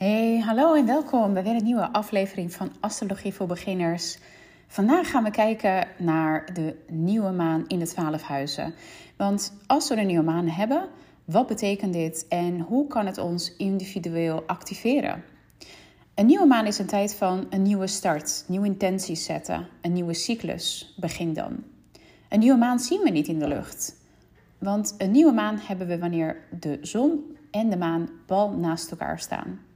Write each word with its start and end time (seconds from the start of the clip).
Hey, 0.00 0.38
hallo 0.38 0.74
en 0.74 0.86
welkom 0.86 1.32
bij 1.34 1.42
weer 1.42 1.54
een 1.54 1.64
nieuwe 1.64 1.92
aflevering 1.92 2.52
van 2.52 2.72
Astrologie 2.80 3.34
voor 3.34 3.46
Beginners. 3.46 4.18
Vandaag 4.66 5.10
gaan 5.10 5.24
we 5.24 5.30
kijken 5.30 5.88
naar 5.98 6.52
de 6.52 6.76
nieuwe 6.88 7.30
maan 7.30 7.64
in 7.68 7.78
de 7.78 7.86
twaalf 7.86 8.22
huizen. 8.22 8.74
Want 9.16 9.52
als 9.66 9.88
we 9.88 9.96
een 9.96 10.06
nieuwe 10.06 10.24
maan 10.24 10.46
hebben, 10.46 10.88
wat 11.24 11.46
betekent 11.46 11.92
dit 11.92 12.26
en 12.28 12.60
hoe 12.60 12.86
kan 12.86 13.06
het 13.06 13.18
ons 13.18 13.56
individueel 13.56 14.42
activeren? 14.46 15.24
Een 16.14 16.26
nieuwe 16.26 16.46
maan 16.46 16.66
is 16.66 16.78
een 16.78 16.86
tijd 16.86 17.14
van 17.14 17.46
een 17.50 17.62
nieuwe 17.62 17.86
start, 17.86 18.44
nieuwe 18.46 18.66
intenties 18.66 19.24
zetten, 19.24 19.66
een 19.80 19.92
nieuwe 19.92 20.14
cyclus 20.14 20.94
begin 20.96 21.32
dan. 21.32 21.64
Een 22.28 22.38
nieuwe 22.38 22.58
maan 22.58 22.78
zien 22.78 23.00
we 23.00 23.10
niet 23.10 23.28
in 23.28 23.38
de 23.38 23.48
lucht. 23.48 23.96
Want 24.58 24.94
een 24.98 25.10
nieuwe 25.10 25.32
maan 25.32 25.58
hebben 25.58 25.86
we 25.86 25.98
wanneer 25.98 26.36
de 26.60 26.78
zon 26.82 27.36
en 27.50 27.70
de 27.70 27.76
maan 27.76 28.08
pal 28.26 28.50
naast 28.50 28.90
elkaar 28.90 29.18
staan. 29.18 29.68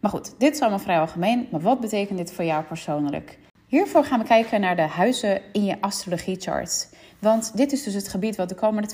Maar 0.00 0.10
goed, 0.10 0.34
dit 0.38 0.54
is 0.54 0.60
allemaal 0.60 0.78
vrij 0.78 1.00
algemeen. 1.00 1.48
Maar 1.50 1.60
wat 1.60 1.80
betekent 1.80 2.18
dit 2.18 2.32
voor 2.32 2.44
jou 2.44 2.64
persoonlijk? 2.64 3.38
Hiervoor 3.66 4.04
gaan 4.04 4.20
we 4.20 4.26
kijken 4.26 4.60
naar 4.60 4.76
de 4.76 4.82
huizen 4.82 5.40
in 5.52 5.64
je 5.64 5.80
astrologiechart. 5.80 6.88
Want 7.18 7.56
dit 7.56 7.72
is 7.72 7.82
dus 7.82 7.94
het 7.94 8.08
gebied 8.08 8.36
wat 8.36 8.48
de 8.48 8.54
komende 8.54 8.88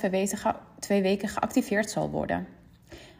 twee 0.78 1.02
weken, 1.02 1.28
geactiveerd 1.28 1.90
zal 1.90 2.10
worden. 2.10 2.46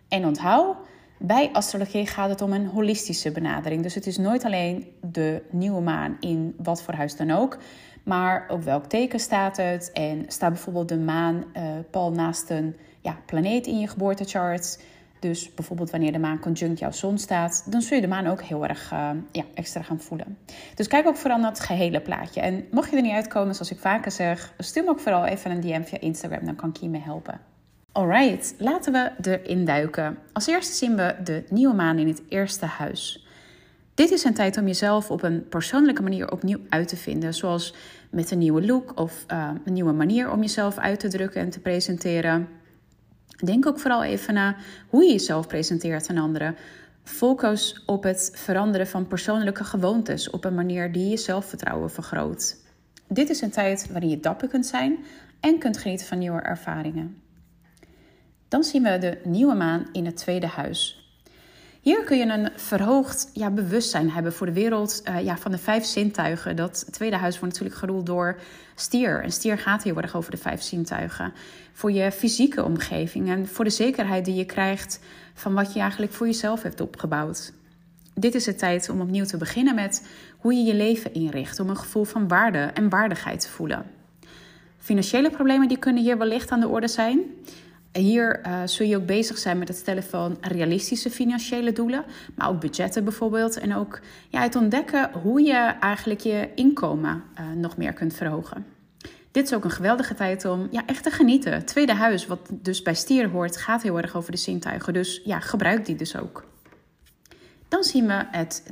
En 0.09 0.27
onthoud, 0.27 0.77
bij 1.19 1.51
astrologie 1.53 2.07
gaat 2.07 2.29
het 2.29 2.43
om 2.43 2.53
een 2.53 2.67
holistische 2.67 3.33
benadering. 3.33 3.83
Dus 3.83 3.95
het 3.95 4.07
is 4.07 4.19
nooit 4.19 4.45
alleen 4.45 4.87
de 5.01 5.43
nieuwe 5.51 5.81
maan 5.81 6.17
in 6.21 6.55
wat 6.63 6.83
voor 6.83 6.95
huis 6.95 7.17
dan 7.17 7.31
ook. 7.31 7.59
Maar 8.03 8.45
ook 8.49 8.63
welk 8.63 8.85
teken 8.85 9.21
staat 9.21 9.57
het? 9.57 9.93
En 9.93 10.25
staat 10.27 10.53
bijvoorbeeld 10.53 10.89
de 10.89 10.99
maan 10.99 11.45
uh, 11.57 11.63
pal 11.91 12.13
naast 12.13 12.51
een 12.51 12.77
ja, 13.01 13.19
planeet 13.27 13.67
in 13.67 13.79
je 13.79 13.89
geboortechart? 13.89 14.79
Dus 15.31 15.55
bijvoorbeeld 15.55 15.91
wanneer 15.91 16.13
de 16.13 16.19
maan 16.19 16.39
conjunct 16.39 16.79
jouw 16.79 16.93
zon 16.93 17.19
staat, 17.19 17.65
dan 17.67 17.83
zul 17.83 17.97
je 17.97 18.03
de 18.03 18.09
maan 18.09 18.27
ook 18.27 18.43
heel 18.43 18.67
erg 18.67 18.93
uh, 18.93 19.11
ja, 19.33 19.45
extra 19.55 19.83
gaan 19.83 20.01
voelen. 20.01 20.39
Dus 20.75 20.87
kijk 20.87 21.07
ook 21.07 21.17
vooral 21.17 21.39
naar 21.39 21.51
het 21.51 21.61
gehele 21.61 22.01
plaatje. 22.01 22.41
En 22.41 22.65
mocht 22.71 22.91
je 22.91 22.97
er 22.97 23.03
niet 23.03 23.13
uitkomen, 23.13 23.55
zoals 23.55 23.71
ik 23.71 23.79
vaker 23.79 24.11
zeg, 24.11 24.53
stuur 24.59 24.85
me 24.85 24.91
ook 24.91 25.01
vooral 25.01 25.25
even 25.25 25.51
een 25.51 25.61
DM 25.61 25.83
via 25.83 26.01
Instagram, 26.01 26.45
dan 26.45 26.57
kan 26.57 26.69
ik 26.69 26.77
je 26.77 26.89
mee 26.89 27.01
helpen. 27.01 27.41
Alright, 27.93 28.55
laten 28.59 28.93
we 28.93 29.11
erin 29.23 29.65
duiken. 29.65 30.19
Als 30.33 30.47
eerste 30.47 30.75
zien 30.75 30.97
we 30.97 31.15
de 31.25 31.45
nieuwe 31.49 31.75
maan 31.75 31.99
in 31.99 32.09
het 32.09 32.23
eerste 32.29 32.67
huis. 32.67 33.27
Dit 33.95 34.11
is 34.11 34.25
een 34.25 34.35
tijd 34.35 34.57
om 34.57 34.67
jezelf 34.67 35.11
op 35.11 35.23
een 35.23 35.49
persoonlijke 35.49 36.03
manier 36.03 36.31
opnieuw 36.31 36.61
uit 36.69 36.89
te 36.89 36.97
vinden, 36.97 37.35
zoals 37.35 37.75
met 38.11 38.31
een 38.31 38.39
nieuwe 38.39 38.67
look 38.67 39.01
of 39.01 39.25
uh, 39.33 39.51
een 39.65 39.73
nieuwe 39.73 39.93
manier 39.93 40.31
om 40.31 40.41
jezelf 40.41 40.79
uit 40.79 41.01
te 41.01 41.09
drukken 41.09 41.41
en 41.41 41.51
te 41.51 41.61
presenteren. 41.61 42.49
Denk 43.37 43.67
ook 43.67 43.79
vooral 43.79 44.05
even 44.05 44.35
na 44.35 44.57
hoe 44.89 45.05
je 45.05 45.13
jezelf 45.13 45.47
presenteert 45.47 46.09
aan 46.09 46.19
anderen. 46.19 46.57
Focus 47.03 47.83
op 47.87 48.03
het 48.03 48.31
veranderen 48.35 48.87
van 48.87 49.07
persoonlijke 49.07 49.65
gewoontes 49.65 50.31
op 50.31 50.45
een 50.45 50.55
manier 50.55 50.93
die 50.93 51.09
je 51.09 51.17
zelfvertrouwen 51.17 51.91
vergroot. 51.91 52.57
Dit 53.09 53.31
is 53.31 53.41
een 53.41 53.51
tijd 53.51 53.89
waarin 53.91 54.09
je 54.09 54.21
dapper 54.21 54.49
kunt 54.49 54.67
zijn 54.67 54.99
en 55.41 55.59
kunt 55.59 55.79
genieten 55.79 56.07
van 56.07 56.19
nieuwe 56.19 56.41
ervaringen. 56.41 57.23
Dan 58.49 58.65
zien 58.65 58.83
we 58.83 58.99
de 58.99 59.21
nieuwe 59.25 59.55
maan 59.55 59.87
in 59.93 60.07
het 60.07 60.17
tweede 60.17 60.47
huis. 60.47 61.04
Hier 61.85 62.05
kun 62.05 62.19
je 62.19 62.25
een 62.25 62.51
verhoogd 62.57 63.31
ja, 63.33 63.51
bewustzijn 63.51 64.11
hebben 64.11 64.33
voor 64.33 64.47
de 64.47 64.53
wereld 64.53 65.03
uh, 65.09 65.25
ja, 65.25 65.37
van 65.37 65.51
de 65.51 65.59
vijf 65.59 65.85
zintuigen. 65.85 66.57
Dat 66.57 66.87
tweede 66.91 67.17
huis 67.17 67.39
wordt 67.39 67.53
natuurlijk 67.55 67.81
geroeld 67.81 68.07
door 68.07 68.39
stier. 68.75 69.23
En 69.23 69.33
stier 69.33 69.59
gaat 69.59 69.83
heel 69.83 69.97
erg 69.97 70.17
over 70.17 70.31
de 70.31 70.37
vijf 70.37 70.63
zintuigen. 70.63 71.33
Voor 71.73 71.93
je 71.93 72.13
fysieke 72.13 72.65
omgeving 72.65 73.29
en 73.29 73.49
voor 73.49 73.65
de 73.65 73.71
zekerheid 73.71 74.25
die 74.25 74.35
je 74.35 74.45
krijgt 74.45 75.01
van 75.35 75.55
wat 75.55 75.73
je 75.73 75.81
eigenlijk 75.81 76.13
voor 76.13 76.27
jezelf 76.27 76.63
hebt 76.63 76.81
opgebouwd. 76.81 77.53
Dit 78.15 78.35
is 78.35 78.45
de 78.45 78.55
tijd 78.55 78.89
om 78.89 79.01
opnieuw 79.01 79.25
te 79.25 79.37
beginnen 79.37 79.75
met 79.75 80.09
hoe 80.39 80.55
je 80.55 80.63
je 80.63 80.75
leven 80.75 81.15
inricht. 81.15 81.61
Om 81.61 81.69
een 81.69 81.77
gevoel 81.77 82.05
van 82.05 82.29
waarde 82.29 82.59
en 82.59 82.89
waardigheid 82.89 83.41
te 83.41 83.49
voelen. 83.49 83.87
Financiële 84.79 85.31
problemen 85.31 85.69
die 85.69 85.79
kunnen 85.79 86.03
hier 86.03 86.19
wellicht 86.19 86.51
aan 86.51 86.61
de 86.61 86.69
orde 86.69 86.89
zijn. 86.89 87.21
Hier 87.99 88.41
uh, 88.47 88.61
zul 88.65 88.87
je 88.87 88.97
ook 88.97 89.07
bezig 89.07 89.39
zijn 89.39 89.59
met 89.59 89.69
het 89.69 89.77
stellen 89.77 90.03
van 90.03 90.37
realistische 90.41 91.11
financiële 91.11 91.73
doelen, 91.73 92.05
maar 92.35 92.49
ook 92.49 92.61
budgetten 92.61 93.05
bijvoorbeeld. 93.05 93.59
En 93.59 93.75
ook 93.75 94.01
ja, 94.29 94.41
het 94.43 94.57
ontdekken 94.57 95.11
hoe 95.13 95.43
je 95.43 95.75
eigenlijk 95.81 96.21
je 96.21 96.49
inkomen 96.55 97.23
uh, 97.41 97.47
nog 97.57 97.77
meer 97.77 97.93
kunt 97.93 98.15
verhogen. 98.15 98.67
Dit 99.31 99.45
is 99.47 99.55
ook 99.55 99.65
een 99.65 99.71
geweldige 99.71 100.15
tijd 100.15 100.45
om 100.45 100.69
ja, 100.71 100.83
echt 100.87 101.03
te 101.03 101.11
genieten. 101.11 101.65
tweede 101.65 101.95
huis, 101.95 102.27
wat 102.27 102.49
dus 102.51 102.83
bij 102.83 102.95
stier 102.95 103.29
hoort, 103.29 103.57
gaat 103.57 103.83
heel 103.83 103.99
erg 103.99 104.17
over 104.17 104.31
de 104.31 104.37
zintuigen. 104.37 104.93
Dus 104.93 105.21
ja, 105.25 105.41
gebruik 105.41 105.87
die 105.87 105.97
dus 105.97 106.17
ook. 106.17 106.45
Dan 107.69 107.85
zien 107.85 108.07
we 108.07 108.25
het 108.31 108.63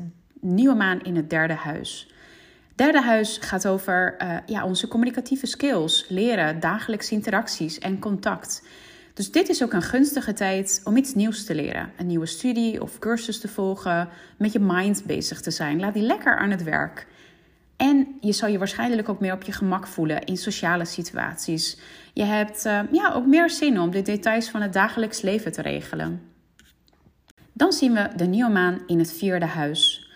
nieuwe 0.41 0.75
maan 0.75 1.03
in 1.03 1.17
het 1.17 1.31
derde 1.31 1.55
huis. 1.55 2.13
Derde 2.75 3.03
huis 3.03 3.39
gaat 3.39 3.67
over 3.67 4.17
uh, 4.23 4.37
ja, 4.47 4.65
onze 4.65 4.89
communicatieve 4.89 5.47
skills, 5.47 6.07
leren, 6.09 6.61
dagelijkse 6.61 7.15
interacties 7.15 7.79
en 7.79 7.99
contact. 7.99 8.63
Dus 9.15 9.31
dit 9.31 9.49
is 9.49 9.63
ook 9.63 9.73
een 9.73 9.83
gunstige 9.83 10.33
tijd 10.33 10.81
om 10.85 10.97
iets 10.97 11.15
nieuws 11.15 11.45
te 11.45 11.55
leren. 11.55 11.93
Een 11.97 12.07
nieuwe 12.07 12.27
studie 12.27 12.83
of 12.83 12.99
cursus 12.99 13.41
te 13.41 13.49
volgen, 13.49 14.09
met 14.37 14.53
je 14.53 14.61
mind 14.61 15.05
bezig 15.07 15.41
te 15.41 15.51
zijn. 15.51 15.81
Laat 15.81 15.95
die 15.95 16.03
lekker 16.03 16.39
aan 16.39 16.51
het 16.51 16.63
werk. 16.63 17.07
En 17.77 18.17
je 18.21 18.33
zal 18.33 18.49
je 18.49 18.59
waarschijnlijk 18.59 19.09
ook 19.09 19.21
meer 19.21 19.33
op 19.33 19.43
je 19.43 19.53
gemak 19.53 19.87
voelen 19.87 20.25
in 20.25 20.37
sociale 20.37 20.85
situaties. 20.85 21.79
Je 22.13 22.25
hebt 22.25 22.67
uh, 22.67 22.81
ja, 22.93 23.13
ook 23.13 23.27
meer 23.27 23.51
zin 23.51 23.81
om 23.81 23.91
de 23.91 24.03
details 24.03 24.51
van 24.51 24.63
het 24.63 24.73
dagelijks 24.73 25.21
leven 25.21 25.53
te 25.53 25.63
regelen. 25.63 26.23
Dan 27.53 27.73
zien 27.73 27.93
we 27.93 28.09
de 28.17 28.25
nieuwe 28.25 28.51
maan 28.51 28.83
in 28.87 28.99
het 28.99 29.13
vierde 29.13 29.47
huis. 29.47 30.11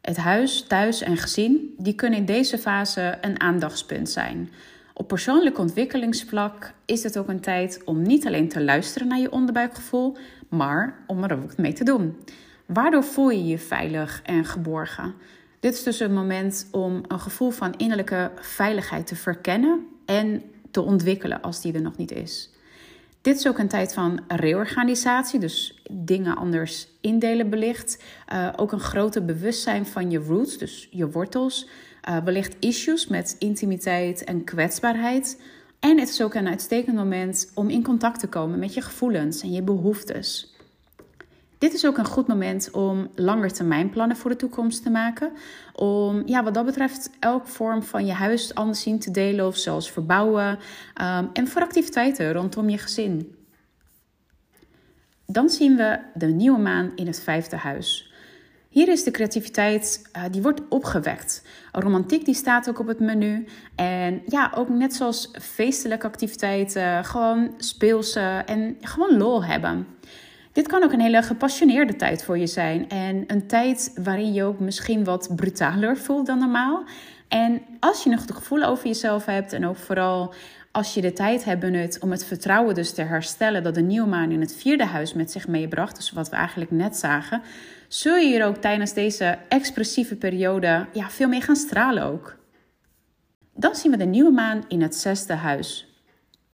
Het 0.00 0.16
huis, 0.16 0.62
thuis 0.62 1.00
en 1.00 1.16
gezin 1.16 1.74
die 1.78 1.94
kunnen 1.94 2.18
in 2.18 2.24
deze 2.24 2.58
fase 2.58 3.18
een 3.20 3.40
aandachtspunt 3.40 4.10
zijn. 4.10 4.50
Op 4.98 5.08
persoonlijk 5.08 5.58
ontwikkelingsvlak 5.58 6.72
is 6.84 7.02
het 7.02 7.18
ook 7.18 7.28
een 7.28 7.40
tijd 7.40 7.80
om 7.84 8.02
niet 8.02 8.26
alleen 8.26 8.48
te 8.48 8.62
luisteren 8.62 9.08
naar 9.08 9.18
je 9.18 9.32
onderbuikgevoel, 9.32 10.16
maar 10.48 10.98
om 11.06 11.24
er 11.24 11.32
ook 11.32 11.56
mee 11.56 11.72
te 11.72 11.84
doen. 11.84 12.16
Waardoor 12.66 13.04
voel 13.04 13.30
je 13.30 13.44
je 13.44 13.58
veilig 13.58 14.22
en 14.24 14.44
geborgen? 14.44 15.14
Dit 15.60 15.74
is 15.74 15.82
dus 15.82 16.00
een 16.00 16.12
moment 16.12 16.68
om 16.70 17.02
een 17.08 17.20
gevoel 17.20 17.50
van 17.50 17.74
innerlijke 17.76 18.30
veiligheid 18.40 19.06
te 19.06 19.16
verkennen 19.16 19.86
en 20.04 20.42
te 20.70 20.80
ontwikkelen 20.80 21.42
als 21.42 21.60
die 21.60 21.72
er 21.72 21.82
nog 21.82 21.96
niet 21.96 22.12
is. 22.12 22.50
Dit 23.20 23.36
is 23.36 23.48
ook 23.48 23.58
een 23.58 23.68
tijd 23.68 23.94
van 23.94 24.20
reorganisatie, 24.28 25.40
dus 25.40 25.82
dingen 25.90 26.36
anders 26.36 26.88
indelen 27.00 27.50
belicht. 27.50 28.02
Uh, 28.32 28.48
ook 28.56 28.72
een 28.72 28.80
groter 28.80 29.24
bewustzijn 29.24 29.86
van 29.86 30.10
je 30.10 30.18
roots, 30.18 30.58
dus 30.58 30.88
je 30.90 31.10
wortels. 31.10 31.68
Uh, 32.08 32.16
wellicht 32.24 32.56
issues 32.58 33.06
met 33.06 33.36
intimiteit 33.38 34.24
en 34.24 34.44
kwetsbaarheid. 34.44 35.40
En 35.80 35.98
het 35.98 36.08
is 36.08 36.22
ook 36.22 36.34
een 36.34 36.48
uitstekend 36.48 36.96
moment 36.96 37.50
om 37.54 37.68
in 37.68 37.82
contact 37.82 38.20
te 38.20 38.28
komen 38.28 38.58
met 38.58 38.74
je 38.74 38.80
gevoelens 38.80 39.42
en 39.42 39.52
je 39.52 39.62
behoeftes. 39.62 40.56
Dit 41.58 41.74
is 41.74 41.86
ook 41.86 41.98
een 41.98 42.06
goed 42.06 42.26
moment 42.26 42.70
om 42.70 43.08
langetermijnplannen 43.14 44.16
voor 44.16 44.30
de 44.30 44.36
toekomst 44.36 44.82
te 44.82 44.90
maken. 44.90 45.32
Om 45.74 46.22
ja, 46.26 46.42
wat 46.42 46.54
dat 46.54 46.64
betreft 46.64 47.10
elke 47.20 47.46
vorm 47.46 47.82
van 47.82 48.06
je 48.06 48.12
huis 48.12 48.54
anders 48.54 48.80
zien 48.80 48.98
te 48.98 49.10
delen 49.10 49.46
of 49.46 49.56
zelfs 49.56 49.90
verbouwen. 49.90 50.58
Um, 51.02 51.30
en 51.32 51.48
voor 51.48 51.62
activiteiten 51.62 52.32
rondom 52.32 52.68
je 52.68 52.78
gezin. 52.78 53.36
Dan 55.26 55.48
zien 55.48 55.76
we 55.76 55.98
de 56.14 56.26
nieuwe 56.26 56.58
maan 56.58 56.92
in 56.94 57.06
het 57.06 57.20
vijfde 57.20 57.56
huis. 57.56 58.07
Hier 58.68 58.88
is 58.88 59.04
de 59.04 59.10
creativiteit, 59.10 60.10
uh, 60.16 60.22
die 60.30 60.42
wordt 60.42 60.60
opgewekt. 60.68 61.42
Romantiek 61.72 62.24
die 62.24 62.34
staat 62.34 62.68
ook 62.68 62.78
op 62.78 62.86
het 62.86 63.00
menu. 63.00 63.46
En 63.74 64.22
ja, 64.26 64.52
ook 64.54 64.68
net 64.68 64.94
zoals 64.94 65.30
feestelijke 65.40 66.06
activiteiten, 66.06 67.04
gewoon 67.04 67.54
speelse 67.56 68.42
en 68.46 68.76
gewoon 68.80 69.16
lol 69.16 69.44
hebben. 69.44 69.86
Dit 70.52 70.68
kan 70.68 70.82
ook 70.82 70.92
een 70.92 71.00
hele 71.00 71.22
gepassioneerde 71.22 71.96
tijd 71.96 72.24
voor 72.24 72.38
je 72.38 72.46
zijn. 72.46 72.88
En 72.88 73.24
een 73.26 73.46
tijd 73.46 73.92
waarin 74.02 74.32
je 74.32 74.44
ook 74.44 74.58
misschien 74.58 75.04
wat 75.04 75.32
brutaler 75.36 75.96
voelt 75.96 76.26
dan 76.26 76.38
normaal. 76.38 76.84
En 77.28 77.62
als 77.80 78.02
je 78.02 78.10
nog 78.10 78.20
het 78.20 78.32
gevoel 78.32 78.62
over 78.62 78.86
jezelf 78.86 79.24
hebt 79.24 79.52
en 79.52 79.66
ook 79.66 79.76
vooral 79.76 80.34
als 80.72 80.94
je 80.94 81.00
de 81.00 81.12
tijd 81.12 81.44
hebt 81.44 81.60
benut 81.60 81.98
om 82.00 82.10
het 82.10 82.24
vertrouwen 82.24 82.74
dus 82.74 82.92
te 82.92 83.02
herstellen 83.02 83.62
dat 83.62 83.74
de 83.74 83.80
nieuwe 83.80 84.08
maan 84.08 84.30
in 84.30 84.40
het 84.40 84.54
vierde 84.56 84.84
huis 84.84 85.14
met 85.14 85.30
zich 85.30 85.48
meebracht, 85.48 85.96
dus 85.96 86.10
wat 86.10 86.28
we 86.28 86.36
eigenlijk 86.36 86.70
net 86.70 86.96
zagen, 86.96 87.42
zul 87.88 88.16
je 88.16 88.26
hier 88.26 88.46
ook 88.46 88.56
tijdens 88.56 88.92
deze 88.92 89.38
expressieve 89.48 90.16
periode 90.16 90.86
ja, 90.92 91.10
veel 91.10 91.28
meer 91.28 91.42
gaan 91.42 91.56
stralen 91.56 92.02
ook. 92.02 92.36
Dan 93.54 93.74
zien 93.74 93.90
we 93.90 93.96
de 93.96 94.04
nieuwe 94.04 94.30
maan 94.30 94.64
in 94.68 94.82
het 94.82 94.94
zesde 94.94 95.34
huis. 95.34 95.87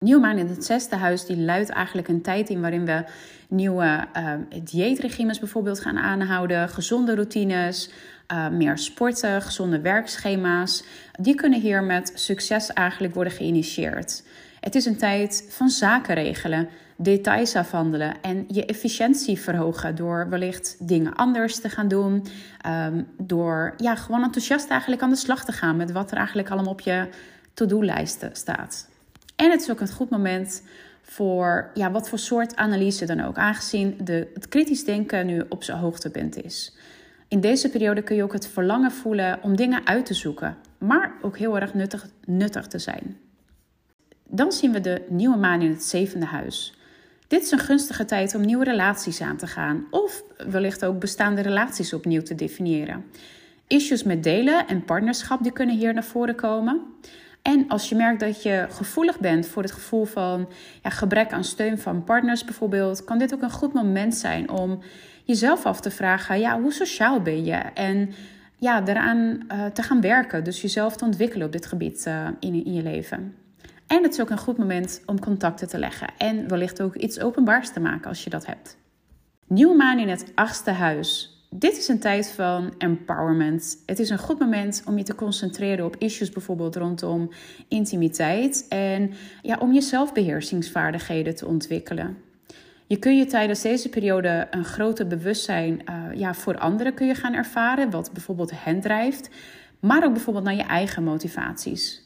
Nieuwe 0.02 0.20
maan 0.20 0.38
in 0.38 0.48
het 0.48 0.64
zesde 0.64 0.96
huis 0.96 1.26
die 1.26 1.36
luidt 1.36 1.70
eigenlijk 1.70 2.08
een 2.08 2.22
tijd 2.22 2.48
in 2.48 2.60
waarin 2.60 2.84
we 2.84 3.04
nieuwe 3.48 4.06
uh, 4.16 4.32
dieetregimes 4.64 5.38
bijvoorbeeld 5.38 5.80
gaan 5.80 5.98
aanhouden, 5.98 6.68
gezonde 6.68 7.14
routines, 7.14 7.90
uh, 8.32 8.48
meer 8.48 8.78
sporten, 8.78 9.42
gezonde 9.42 9.80
werkschema's. 9.80 10.84
Die 11.20 11.34
kunnen 11.34 11.60
hier 11.60 11.82
met 11.82 12.12
succes 12.14 12.72
eigenlijk 12.72 13.14
worden 13.14 13.32
geïnitieerd. 13.32 14.24
Het 14.60 14.74
is 14.74 14.84
een 14.84 14.96
tijd 14.96 15.46
van 15.48 15.68
zaken 15.68 16.14
regelen, 16.14 16.68
details 16.96 17.56
afhandelen 17.56 18.14
en 18.22 18.44
je 18.48 18.66
efficiëntie 18.66 19.40
verhogen 19.40 19.94
door 19.94 20.28
wellicht 20.28 20.76
dingen 20.88 21.14
anders 21.14 21.60
te 21.60 21.68
gaan 21.68 21.88
doen. 21.88 22.26
Um, 22.66 23.06
door 23.18 23.74
ja, 23.76 23.94
gewoon 23.94 24.22
enthousiast 24.22 24.70
eigenlijk 24.70 25.02
aan 25.02 25.10
de 25.10 25.16
slag 25.16 25.44
te 25.44 25.52
gaan 25.52 25.76
met 25.76 25.92
wat 25.92 26.10
er 26.10 26.16
eigenlijk 26.16 26.50
allemaal 26.50 26.72
op 26.72 26.80
je 26.80 27.08
to-do-lijsten 27.54 28.30
staat. 28.32 28.90
En 29.36 29.50
het 29.50 29.60
is 29.60 29.70
ook 29.70 29.80
een 29.80 29.92
goed 29.92 30.10
moment 30.10 30.62
voor 31.02 31.70
ja, 31.74 31.90
wat 31.90 32.08
voor 32.08 32.18
soort 32.18 32.56
analyse 32.56 33.06
dan 33.06 33.20
ook, 33.20 33.36
aangezien 33.36 33.96
de, 34.00 34.30
het 34.34 34.48
kritisch 34.48 34.84
denken 34.84 35.26
nu 35.26 35.42
op 35.48 35.64
zijn 35.64 35.78
hoogtepunt 35.78 36.42
is. 36.44 36.76
In 37.28 37.40
deze 37.40 37.70
periode 37.70 38.02
kun 38.02 38.16
je 38.16 38.22
ook 38.22 38.32
het 38.32 38.48
verlangen 38.48 38.92
voelen 38.92 39.38
om 39.42 39.56
dingen 39.56 39.86
uit 39.86 40.06
te 40.06 40.14
zoeken, 40.14 40.56
maar 40.78 41.12
ook 41.22 41.38
heel 41.38 41.58
erg 41.58 41.74
nuttig, 41.74 42.06
nuttig 42.26 42.66
te 42.66 42.78
zijn. 42.78 43.18
Dan 44.28 44.52
zien 44.52 44.72
we 44.72 44.80
de 44.80 45.02
nieuwe 45.08 45.36
maan 45.36 45.62
in 45.62 45.70
het 45.70 45.84
zevende 45.84 46.26
huis. 46.26 46.74
Dit 47.26 47.42
is 47.42 47.50
een 47.50 47.58
gunstige 47.58 48.04
tijd 48.04 48.34
om 48.34 48.40
nieuwe 48.40 48.64
relaties 48.64 49.20
aan 49.20 49.36
te 49.36 49.46
gaan 49.46 49.86
of 49.90 50.22
wellicht 50.50 50.84
ook 50.84 51.00
bestaande 51.00 51.40
relaties 51.40 51.92
opnieuw 51.92 52.22
te 52.22 52.34
definiëren. 52.34 53.04
Issues 53.66 54.02
met 54.02 54.22
delen 54.22 54.66
en 54.66 54.84
partnerschap 54.84 55.42
die 55.42 55.52
kunnen 55.52 55.76
hier 55.76 55.94
naar 55.94 56.04
voren 56.04 56.34
komen. 56.34 56.80
En 57.42 57.68
als 57.68 57.88
je 57.88 57.94
merkt 57.94 58.20
dat 58.20 58.42
je 58.42 58.66
gevoelig 58.70 59.18
bent 59.18 59.46
voor 59.46 59.62
het 59.62 59.72
gevoel 59.72 60.04
van 60.04 60.48
ja, 60.82 60.90
gebrek 60.90 61.32
aan 61.32 61.44
steun 61.44 61.78
van 61.78 62.04
partners 62.04 62.44
bijvoorbeeld, 62.44 63.04
kan 63.04 63.18
dit 63.18 63.34
ook 63.34 63.42
een 63.42 63.50
goed 63.50 63.72
moment 63.72 64.14
zijn 64.14 64.50
om 64.50 64.78
jezelf 65.24 65.66
af 65.66 65.80
te 65.80 65.90
vragen: 65.90 66.40
ja, 66.40 66.60
hoe 66.60 66.72
sociaal 66.72 67.20
ben 67.20 67.44
je? 67.44 67.56
En 67.74 68.12
ja, 68.58 68.80
daaraan 68.80 69.18
uh, 69.52 69.66
te 69.66 69.82
gaan 69.82 70.00
werken. 70.00 70.44
Dus 70.44 70.62
jezelf 70.62 70.96
te 70.96 71.04
ontwikkelen 71.04 71.46
op 71.46 71.52
dit 71.52 71.66
gebied 71.66 72.04
uh, 72.08 72.28
in, 72.40 72.64
in 72.64 72.72
je 72.72 72.82
leven. 72.82 73.34
En 73.86 74.02
het 74.02 74.12
is 74.12 74.20
ook 74.20 74.30
een 74.30 74.38
goed 74.38 74.58
moment 74.58 75.02
om 75.06 75.20
contacten 75.20 75.68
te 75.68 75.78
leggen 75.78 76.08
en 76.18 76.48
wellicht 76.48 76.82
ook 76.82 76.94
iets 76.94 77.20
openbaars 77.20 77.72
te 77.72 77.80
maken 77.80 78.08
als 78.08 78.24
je 78.24 78.30
dat 78.30 78.46
hebt. 78.46 78.76
Nieuwe 79.46 79.74
maan 79.76 79.98
in 79.98 80.08
het 80.08 80.32
achtste 80.34 80.70
huis. 80.70 81.31
Dit 81.54 81.78
is 81.78 81.88
een 81.88 81.98
tijd 81.98 82.30
van 82.30 82.74
empowerment. 82.78 83.82
Het 83.86 83.98
is 83.98 84.10
een 84.10 84.18
goed 84.18 84.38
moment 84.38 84.82
om 84.86 84.98
je 84.98 85.04
te 85.04 85.14
concentreren 85.14 85.84
op 85.84 85.96
issues 85.96 86.30
bijvoorbeeld 86.30 86.76
rondom 86.76 87.30
intimiteit 87.68 88.66
en 88.68 89.12
ja, 89.42 89.56
om 89.58 89.72
je 89.72 89.80
zelfbeheersingsvaardigheden 89.80 91.34
te 91.34 91.46
ontwikkelen. 91.46 92.16
Je 92.86 92.96
kun 92.96 93.16
je 93.16 93.26
tijdens 93.26 93.62
deze 93.62 93.88
periode 93.88 94.48
een 94.50 94.64
groter 94.64 95.06
bewustzijn 95.06 95.82
uh, 95.88 96.18
ja, 96.18 96.34
voor 96.34 96.58
anderen 96.58 96.94
kun 96.94 97.06
je 97.06 97.14
gaan 97.14 97.34
ervaren, 97.34 97.90
wat 97.90 98.12
bijvoorbeeld 98.12 98.52
hen 98.54 98.80
drijft, 98.80 99.30
maar 99.80 100.04
ook 100.04 100.12
bijvoorbeeld 100.12 100.44
naar 100.44 100.54
je 100.54 100.62
eigen 100.62 101.04
motivaties. 101.04 102.02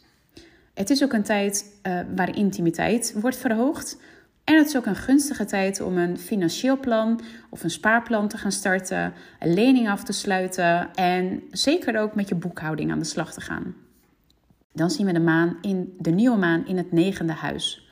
Het 0.75 0.91
is 0.91 1.03
ook 1.03 1.13
een 1.13 1.23
tijd 1.23 1.79
uh, 1.83 2.01
waar 2.15 2.37
intimiteit 2.37 3.15
wordt 3.21 3.37
verhoogd. 3.37 3.99
En 4.47 4.57
het 4.57 4.67
is 4.67 4.77
ook 4.77 4.87
een 4.87 4.97
gunstige 4.97 5.45
tijd 5.45 5.81
om 5.81 5.99
een 5.99 6.19
financieel 6.19 6.79
plan 6.79 7.21
of 7.51 7.63
een 7.63 7.71
spaarplan 7.71 8.29
te 8.29 8.39
gaan 8.39 8.53
starten, 8.53 9.13
een 9.39 9.55
lening 9.55 9.89
af 9.89 10.05
te 10.05 10.13
sluiten 10.13 10.95
en 10.95 11.43
zeker 11.51 12.01
ook 12.01 12.15
met 12.15 12.29
je 12.29 12.35
boekhouding 12.35 12.91
aan 12.91 12.99
de 12.99 13.05
slag 13.05 13.33
te 13.33 13.41
gaan. 13.41 13.75
Dan 14.73 14.91
zien 14.91 15.07
we 15.07 15.13
de 15.13 15.21
maan 15.21 15.57
in 15.61 15.95
de 15.99 16.11
nieuwe 16.11 16.37
maan 16.37 16.67
in 16.67 16.77
het 16.77 16.93
negende 16.93 17.33
huis. 17.33 17.89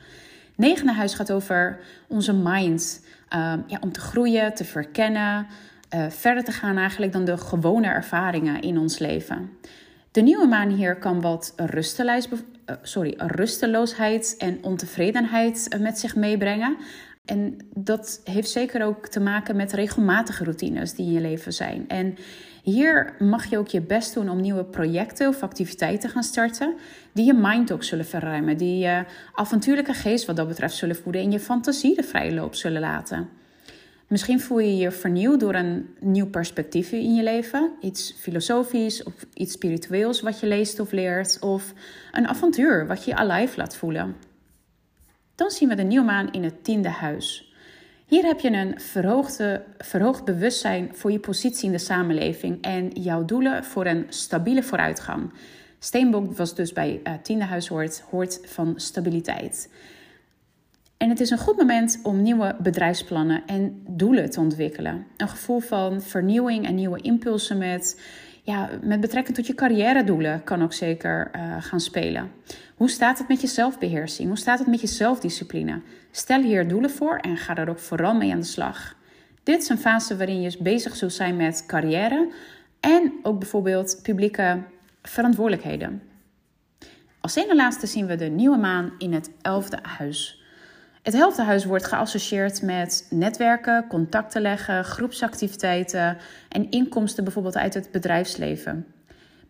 Negende 0.55 0.93
huis 0.93 1.13
gaat 1.13 1.31
over 1.31 1.79
onze 2.07 2.33
mind, 2.33 3.05
uh, 3.35 3.53
ja, 3.67 3.77
om 3.79 3.91
te 3.91 3.99
groeien, 3.99 4.53
te 4.53 4.65
verkennen, 4.65 5.47
uh, 5.95 6.09
verder 6.09 6.43
te 6.43 6.51
gaan 6.51 6.77
eigenlijk 6.77 7.11
dan 7.11 7.25
de 7.25 7.37
gewone 7.37 7.87
ervaringen 7.87 8.61
in 8.61 8.77
ons 8.77 8.99
leven. 8.99 9.49
De 10.15 10.21
nieuwe 10.21 10.47
maan 10.47 10.69
hier 10.69 10.95
kan 10.95 11.21
wat 11.21 11.53
uh, 11.57 12.75
sorry, 12.81 13.13
rusteloosheid 13.17 14.35
en 14.37 14.63
ontevredenheid 14.63 15.67
eh, 15.67 15.79
met 15.79 15.99
zich 15.99 16.15
meebrengen. 16.15 16.77
En 17.25 17.57
dat 17.73 18.21
heeft 18.23 18.49
zeker 18.49 18.85
ook 18.85 19.07
te 19.07 19.19
maken 19.19 19.55
met 19.55 19.73
regelmatige 19.73 20.43
routines 20.43 20.93
die 20.93 21.05
in 21.05 21.11
je 21.11 21.21
leven 21.21 21.53
zijn. 21.53 21.87
En 21.87 22.17
hier 22.63 23.15
mag 23.19 23.45
je 23.45 23.57
ook 23.57 23.67
je 23.67 23.81
best 23.81 24.13
doen 24.13 24.29
om 24.29 24.41
nieuwe 24.41 24.65
projecten 24.65 25.27
of 25.27 25.43
activiteiten 25.43 26.07
te 26.07 26.13
gaan 26.13 26.23
starten. 26.23 26.73
Die 27.13 27.25
je 27.25 27.33
mind 27.33 27.71
ook 27.71 27.83
zullen 27.83 28.05
verruimen. 28.05 28.57
Die 28.57 28.77
je 28.77 29.05
avontuurlijke 29.33 29.93
geest 29.93 30.25
wat 30.25 30.35
dat 30.35 30.47
betreft 30.47 30.75
zullen 30.75 30.95
voeden. 30.95 31.21
En 31.21 31.31
je 31.31 31.39
fantasie 31.39 31.95
de 31.95 32.03
vrije 32.03 32.33
loop 32.33 32.55
zullen 32.55 32.81
laten. 32.81 33.29
Misschien 34.07 34.39
voel 34.39 34.59
je 34.59 34.77
je 34.77 34.91
vernieuwd 34.91 35.39
door 35.39 35.55
een 35.55 35.95
nieuw 35.99 36.29
perspectief 36.29 36.91
in 36.91 37.15
je 37.15 37.23
leven. 37.23 37.71
Iets 37.81 38.15
filosofisch 38.17 39.03
of 39.03 39.13
iets 39.33 39.53
spiritueels 39.53 40.21
wat 40.21 40.39
je 40.39 40.47
leest 40.47 40.79
of 40.79 40.91
leert. 40.91 41.39
Of 41.39 41.73
een 42.11 42.27
avontuur 42.27 42.87
wat 42.87 43.05
je 43.05 43.15
alive 43.15 43.57
laat 43.57 43.75
voelen. 43.75 44.15
Dan 45.35 45.49
zien 45.49 45.69
we 45.69 45.75
de 45.75 45.83
nieuwmaan 45.83 46.31
in 46.31 46.43
het 46.43 46.63
tiende 46.63 46.89
huis. 46.89 47.53
Hier 48.05 48.25
heb 48.25 48.39
je 48.39 48.51
een 48.51 48.79
verhoogde, 48.79 49.63
verhoogd 49.77 50.25
bewustzijn 50.25 50.89
voor 50.93 51.11
je 51.11 51.19
positie 51.19 51.65
in 51.65 51.71
de 51.71 51.77
samenleving 51.77 52.61
en 52.61 52.89
jouw 52.89 53.25
doelen 53.25 53.63
voor 53.63 53.85
een 53.85 54.05
stabiele 54.09 54.63
vooruitgang. 54.63 55.33
Steenbok 55.79 56.37
was 56.37 56.55
dus 56.55 56.73
bij 56.73 57.01
uh, 57.03 57.13
tiende 57.21 57.45
huis 57.45 57.67
hoort, 57.67 58.03
hoort 58.09 58.39
van 58.43 58.73
stabiliteit. 58.75 59.69
En 60.97 61.09
het 61.09 61.19
is 61.19 61.29
een 61.29 61.37
goed 61.37 61.57
moment 61.57 61.99
om 62.03 62.21
nieuwe 62.21 62.55
bedrijfsplannen 62.59 63.43
en 63.45 63.83
doelen 63.87 64.29
te 64.29 64.39
ontwikkelen. 64.39 65.05
Een 65.17 65.27
gevoel 65.27 65.59
van 65.59 66.01
vernieuwing 66.01 66.65
en 66.65 66.75
nieuwe 66.75 67.01
impulsen 67.01 67.57
met, 67.57 68.01
ja, 68.43 68.69
met 68.81 68.99
betrekking 68.99 69.35
tot 69.35 69.47
je 69.47 69.55
carrière-doelen 69.55 70.43
kan 70.43 70.63
ook 70.63 70.73
zeker 70.73 71.31
uh, 71.35 71.55
gaan 71.59 71.79
spelen. 71.79 72.31
Hoe 72.75 72.89
staat 72.89 73.17
het 73.17 73.27
met 73.27 73.41
je 73.41 73.47
zelfbeheersing? 73.47 74.27
Hoe 74.27 74.37
staat 74.37 74.59
het 74.59 74.67
met 74.67 74.81
je 74.81 74.87
zelfdiscipline? 74.87 75.81
Stel 76.11 76.41
hier 76.41 76.67
doelen 76.67 76.89
voor 76.89 77.17
en 77.17 77.37
ga 77.37 77.53
daar 77.53 77.69
ook 77.69 77.79
vooral 77.79 78.15
mee 78.15 78.31
aan 78.31 78.39
de 78.39 78.45
slag. 78.45 78.95
Dit 79.43 79.61
is 79.61 79.69
een 79.69 79.77
fase 79.77 80.17
waarin 80.17 80.41
je 80.41 80.57
bezig 80.59 80.95
zult 80.95 81.13
zijn 81.13 81.35
met 81.35 81.63
carrière 81.67 82.31
en 82.79 83.13
ook 83.23 83.39
bijvoorbeeld 83.39 83.99
publieke 84.03 84.63
verantwoordelijkheden. 85.01 86.01
Als 87.21 87.35
ene 87.35 87.55
laatste 87.55 87.87
zien 87.87 88.05
we 88.05 88.15
de 88.15 88.25
nieuwe 88.25 88.57
maan 88.57 88.93
in 88.97 89.13
het 89.13 89.31
elfde 89.41 89.79
huis. 89.81 90.44
Het 91.05 91.13
helftehuis 91.13 91.65
wordt 91.65 91.85
geassocieerd 91.85 92.61
met 92.61 93.07
netwerken, 93.09 93.87
contacten 93.87 94.41
leggen, 94.41 94.83
groepsactiviteiten 94.83 96.17
en 96.49 96.69
inkomsten 96.69 97.23
bijvoorbeeld 97.23 97.57
uit 97.57 97.73
het 97.73 97.91
bedrijfsleven. 97.91 98.85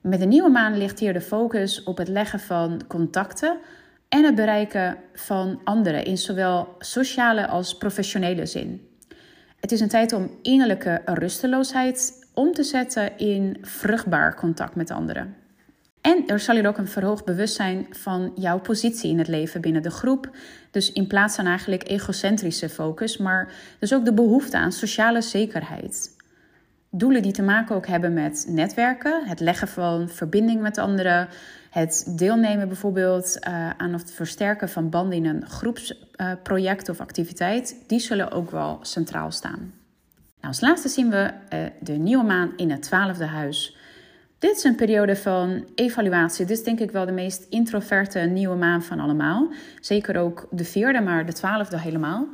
Met 0.01 0.19
de 0.19 0.25
nieuwe 0.25 0.49
maan 0.49 0.77
ligt 0.77 0.99
hier 0.99 1.13
de 1.13 1.21
focus 1.21 1.83
op 1.83 1.97
het 1.97 2.07
leggen 2.07 2.39
van 2.39 2.81
contacten 2.87 3.57
en 4.09 4.23
het 4.23 4.35
bereiken 4.35 4.97
van 5.13 5.61
anderen 5.63 6.05
in 6.05 6.17
zowel 6.17 6.75
sociale 6.79 7.47
als 7.47 7.77
professionele 7.77 8.45
zin. 8.45 8.87
Het 9.59 9.71
is 9.71 9.79
een 9.79 9.89
tijd 9.89 10.13
om 10.13 10.31
innerlijke 10.41 11.01
rusteloosheid 11.05 12.27
om 12.33 12.51
te 12.51 12.63
zetten 12.63 13.17
in 13.17 13.57
vruchtbaar 13.61 14.35
contact 14.35 14.75
met 14.75 14.91
anderen. 14.91 15.44
En 16.05 16.27
er 16.27 16.39
zal 16.39 16.55
hier 16.55 16.67
ook 16.67 16.77
een 16.77 16.87
verhoogd 16.87 17.25
bewustzijn 17.25 17.87
van 17.89 18.31
jouw 18.35 18.59
positie 18.59 19.09
in 19.09 19.17
het 19.17 19.27
leven 19.27 19.61
binnen 19.61 19.81
de 19.81 19.89
groep. 19.89 20.29
Dus 20.71 20.91
in 20.91 21.07
plaats 21.07 21.35
van 21.35 21.45
eigenlijk 21.45 21.89
egocentrische 21.89 22.69
focus, 22.69 23.17
maar 23.17 23.51
dus 23.79 23.93
ook 23.93 24.05
de 24.05 24.13
behoefte 24.13 24.57
aan 24.57 24.71
sociale 24.71 25.21
zekerheid. 25.21 26.15
Doelen 26.89 27.21
die 27.21 27.31
te 27.31 27.41
maken 27.41 27.75
ook 27.75 27.87
hebben 27.87 28.13
met 28.13 28.45
netwerken, 28.49 29.27
het 29.27 29.39
leggen 29.39 29.67
van 29.67 30.09
verbinding 30.09 30.61
met 30.61 30.77
anderen, 30.77 31.27
het 31.69 32.13
deelnemen 32.17 32.67
bijvoorbeeld 32.67 33.37
uh, 33.47 33.69
aan 33.69 33.93
het 33.93 34.11
versterken 34.11 34.69
van 34.69 34.89
banden 34.89 35.17
in 35.17 35.25
een 35.25 35.49
groepsproject 35.49 36.87
uh, 36.87 36.93
of 36.93 36.99
activiteit, 36.99 37.75
die 37.87 37.99
zullen 37.99 38.31
ook 38.31 38.51
wel 38.51 38.79
centraal 38.81 39.31
staan. 39.31 39.73
Nou, 40.41 40.47
als 40.47 40.61
laatste 40.61 40.89
zien 40.89 41.09
we 41.09 41.31
uh, 41.53 41.59
de 41.79 41.93
nieuwe 41.93 42.23
maan 42.23 42.51
in 42.55 42.71
het 42.71 42.81
twaalfde 42.81 43.25
huis. 43.25 43.77
Dit 44.39 44.57
is 44.57 44.63
een 44.63 44.75
periode 44.75 45.15
van 45.15 45.65
evaluatie. 45.75 46.45
Dit 46.45 46.57
is 46.57 46.63
denk 46.63 46.79
ik 46.79 46.91
wel 46.91 47.05
de 47.05 47.11
meest 47.11 47.45
introverte 47.49 48.19
nieuwe 48.19 48.55
maan 48.55 48.83
van 48.83 48.99
allemaal. 48.99 49.47
Zeker 49.79 50.17
ook 50.17 50.47
de 50.51 50.65
vierde, 50.65 51.01
maar 51.01 51.25
de 51.25 51.33
twaalfde 51.33 51.79
helemaal. 51.79 52.27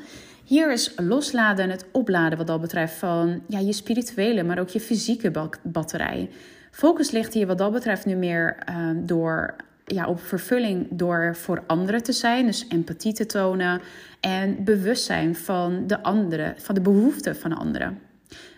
Hier 0.43 0.72
is 0.72 0.93
losladen 0.96 1.63
en 1.63 1.72
het 1.72 1.86
opladen 1.91 2.38
wat 2.38 2.48
dat 2.48 2.62
betreft 2.62 2.93
van 2.93 3.41
ja, 3.48 3.60
je 3.60 3.74
spirituele, 3.74 4.43
maar 4.43 4.60
ook 4.60 4.70
je 4.70 4.79
fysieke 4.79 5.50
batterij. 5.63 6.29
Focus 6.72 7.12
ligt 7.12 7.34
hier 7.34 7.48
wat 7.48 7.58
dat 7.58 7.72
betreft 7.72 8.05
nu 8.05 8.15
meer 8.15 8.58
uh, 8.70 8.89
door, 8.96 9.55
ja, 9.86 10.08
op 10.08 10.22
vervulling 10.22 10.88
door 10.89 11.36
voor 11.36 11.63
anderen 11.67 12.03
te 12.03 12.12
zijn. 12.12 12.46
Dus 12.46 12.65
empathie 12.70 13.13
te 13.13 13.25
tonen 13.25 13.81
en 14.20 14.63
bewustzijn 14.63 15.36
van 15.36 15.88
de 15.88 16.03
anderen, 16.03 16.53
van 16.58 16.75
de 16.75 16.81
behoeften 16.81 17.36
van 17.36 17.58
anderen. 17.58 18.00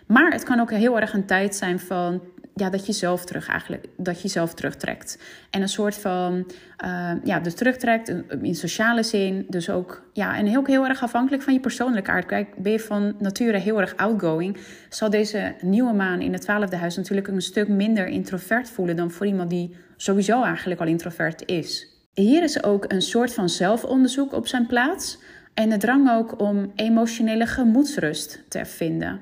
Maar 0.06 0.32
het 0.32 0.42
kan 0.42 0.60
ook 0.60 0.70
heel 0.70 1.00
erg 1.00 1.12
een 1.12 1.26
tijd 1.26 1.54
zijn 1.54 1.80
van 1.80 2.20
ja, 2.54 2.70
dat 2.70 2.86
je 2.86 2.92
zelf 2.92 3.24
terug 3.24 3.48
eigenlijk, 3.48 3.86
dat 3.96 4.22
je 4.22 4.28
zelf 4.28 4.54
terugtrekt. 4.54 5.18
En 5.50 5.62
een 5.62 5.68
soort 5.68 5.94
van, 5.94 6.50
uh, 6.84 7.10
ja, 7.24 7.40
dus 7.40 7.54
terugtrekt 7.54 8.14
in 8.42 8.54
sociale 8.54 9.02
zin. 9.02 9.46
Dus 9.48 9.70
ook, 9.70 10.02
ja, 10.12 10.36
en 10.36 10.46
heel, 10.46 10.64
heel 10.64 10.86
erg 10.86 11.02
afhankelijk 11.02 11.42
van 11.42 11.52
je 11.52 11.60
persoonlijke 11.60 12.10
aard. 12.10 12.26
Kijk, 12.26 12.56
ben 12.56 12.72
je 12.72 12.80
van 12.80 13.14
nature 13.18 13.58
heel 13.58 13.80
erg 13.80 13.96
outgoing, 13.96 14.56
zal 14.88 15.10
deze 15.10 15.54
nieuwe 15.60 15.92
maan 15.92 16.20
in 16.20 16.32
het 16.32 16.42
twaalfde 16.42 16.76
huis 16.76 16.96
natuurlijk 16.96 17.28
een 17.28 17.42
stuk 17.42 17.68
minder 17.68 18.06
introvert 18.06 18.70
voelen 18.70 18.96
dan 18.96 19.10
voor 19.10 19.26
iemand 19.26 19.50
die 19.50 19.76
sowieso 19.96 20.42
eigenlijk 20.42 20.80
al 20.80 20.86
introvert 20.86 21.48
is. 21.48 21.88
Hier 22.14 22.42
is 22.42 22.62
ook 22.62 22.92
een 22.92 23.02
soort 23.02 23.34
van 23.34 23.48
zelfonderzoek 23.48 24.32
op 24.32 24.46
zijn 24.46 24.66
plaats. 24.66 25.18
En 25.54 25.70
de 25.70 25.76
drang 25.76 26.10
ook 26.10 26.40
om 26.40 26.72
emotionele 26.74 27.46
gemoedsrust 27.46 28.42
te 28.48 28.64
vinden. 28.64 29.20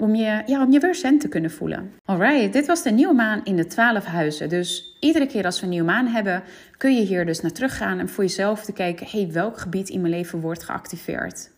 Om 0.00 0.14
je, 0.14 0.42
ja, 0.46 0.64
om 0.64 0.72
je 0.72 0.80
weer 0.80 0.94
zen 0.94 1.18
te 1.18 1.28
kunnen 1.28 1.50
voelen. 1.50 1.92
Alright, 2.04 2.52
dit 2.52 2.66
was 2.66 2.82
de 2.82 2.90
nieuwe 2.90 3.14
maan 3.14 3.40
in 3.44 3.56
de 3.56 3.66
12 3.66 4.04
huizen. 4.04 4.48
Dus 4.48 4.96
iedere 5.00 5.26
keer 5.26 5.44
als 5.44 5.58
we 5.58 5.64
een 5.64 5.70
nieuwe 5.70 5.86
maan 5.86 6.06
hebben, 6.06 6.42
kun 6.76 6.94
je 6.94 7.02
hier 7.02 7.26
dus 7.26 7.40
naar 7.40 7.52
teruggaan 7.52 7.98
en 7.98 8.08
voor 8.08 8.24
jezelf 8.24 8.64
te 8.64 8.72
kijken: 8.72 9.06
hey, 9.10 9.28
welk 9.32 9.58
gebied 9.58 9.88
in 9.88 10.00
mijn 10.00 10.12
leven 10.12 10.40
wordt 10.40 10.62
geactiveerd? 10.62 11.50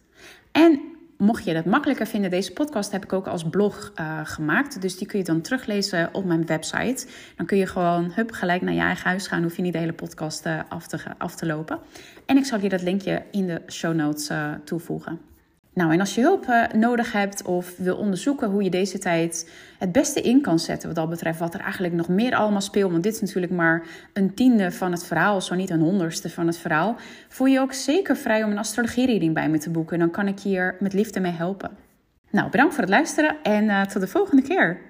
En 0.53 0.81
mocht 1.17 1.45
je 1.45 1.53
dat 1.53 1.65
makkelijker 1.65 2.07
vinden, 2.07 2.31
deze 2.31 2.53
podcast 2.53 2.93
heb 2.93 3.05
ik 3.05 3.13
ook 3.13 3.27
als 3.27 3.49
blog 3.51 3.93
uh, 4.01 4.21
gemaakt. 4.25 4.83
Dus 4.83 4.97
die 4.97 5.07
kun 5.07 5.19
je 5.19 5.25
dan 5.25 5.41
teruglezen 5.41 6.09
op 6.13 6.25
mijn 6.25 6.47
website. 6.47 7.07
Dan 7.37 7.47
kun 7.47 7.59
je 7.59 7.67
gewoon 7.67 8.13
hup, 8.15 8.31
gelijk 8.31 8.63
naar 8.63 8.75
je 8.75 8.81
eigen 8.81 9.09
huis 9.09 9.27
gaan. 9.27 9.43
Hoef 9.43 9.57
je 9.57 9.63
niet 9.63 9.73
de 9.73 9.79
hele 9.79 9.93
podcast 9.93 10.47
uh, 10.47 10.61
af, 10.69 10.87
te, 10.87 10.99
af 11.19 11.35
te 11.35 11.47
lopen. 11.47 11.79
En 12.27 12.37
ik 12.37 12.45
zal 12.45 12.61
je 12.61 12.69
dat 12.69 12.83
linkje 12.83 13.23
in 13.31 13.47
de 13.47 13.63
show 13.69 13.95
notes 13.95 14.31
uh, 14.31 14.53
toevoegen. 14.65 15.21
Nou, 15.75 15.93
en 15.93 16.01
als 16.01 16.15
je 16.15 16.21
hulp 16.21 16.47
uh, 16.47 16.65
nodig 16.75 17.13
hebt 17.13 17.43
of 17.43 17.77
wil 17.77 17.97
onderzoeken 17.97 18.49
hoe 18.49 18.63
je 18.63 18.71
deze 18.71 18.99
tijd 18.99 19.51
het 19.79 19.93
beste 19.93 20.21
in 20.21 20.41
kan 20.41 20.59
zetten, 20.59 20.89
wat 20.89 20.97
dat 20.97 21.09
betreft, 21.09 21.39
wat 21.39 21.55
er 21.55 21.61
eigenlijk 21.61 21.95
nog 21.95 22.09
meer 22.09 22.35
allemaal 22.35 22.61
speelt, 22.61 22.91
want 22.91 23.03
dit 23.03 23.15
is 23.15 23.21
natuurlijk 23.21 23.53
maar 23.53 23.83
een 24.13 24.35
tiende 24.35 24.73
van 24.73 24.93
het 24.93 25.05
verhaal, 25.05 25.41
zo 25.41 25.55
niet 25.55 25.71
een 25.71 25.81
honderdste 25.81 26.31
van 26.31 26.47
het 26.47 26.59
verhaal, 26.59 26.97
voel 27.29 27.47
je 27.47 27.61
ook 27.61 27.73
zeker 27.73 28.17
vrij 28.17 28.45
om 28.45 28.51
een 28.51 28.59
astrologie-reading 28.59 29.35
bij 29.35 29.49
me 29.49 29.59
te 29.59 29.71
boeken. 29.71 29.99
Dan 29.99 30.11
kan 30.11 30.29
ik 30.29 30.39
je 30.39 30.49
hier 30.49 30.77
met 30.81 30.93
liefde 30.93 31.21
mee 31.21 31.33
helpen. 31.33 31.71
Nou, 32.31 32.51
bedankt 32.51 32.75
voor 32.75 32.83
het 32.83 32.93
luisteren 32.93 33.37
en 33.43 33.65
uh, 33.65 33.83
tot 33.83 34.01
de 34.01 34.09
volgende 34.09 34.43
keer. 34.43 34.79